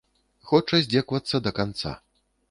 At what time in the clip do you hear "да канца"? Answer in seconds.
1.47-1.93